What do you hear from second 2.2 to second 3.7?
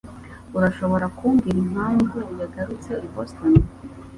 yagarutse i Boston?